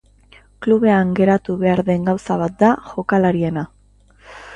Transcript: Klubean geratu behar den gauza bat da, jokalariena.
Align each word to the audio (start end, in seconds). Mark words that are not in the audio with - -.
Klubean 0.65 1.11
geratu 1.19 1.57
behar 1.63 1.81
den 1.89 2.07
gauza 2.11 2.39
bat 2.45 2.55
da, 2.65 2.71
jokalariena. 2.87 3.65